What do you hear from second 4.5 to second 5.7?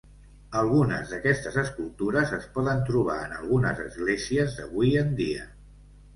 d'avui en dia.